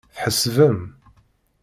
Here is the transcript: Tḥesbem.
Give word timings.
Tḥesbem. 0.15 0.79